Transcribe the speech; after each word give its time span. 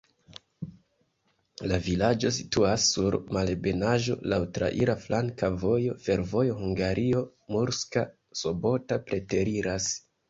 La 1.71 1.77
vilaĝo 1.87 2.31
situas 2.37 2.85
sur 2.95 3.17
malebenaĵo, 3.37 4.15
laŭ 4.33 4.39
traira 4.55 4.95
flanka 5.03 5.51
vojo, 5.65 5.99
fervojo 6.07 6.57
Hungario-Murska 6.63 8.07
Sobota 8.43 8.99
preteriras. 9.13 9.97